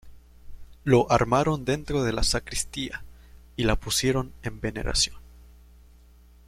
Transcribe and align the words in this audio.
Lo 0.83 1.11
armaron 1.11 1.63
dentro 1.63 2.01
de 2.03 2.11
la 2.11 2.23
sacristía 2.23 3.03
y 3.55 3.65
la 3.65 3.75
pusieron 3.75 4.33
en 4.41 4.59
veneración. 4.59 5.17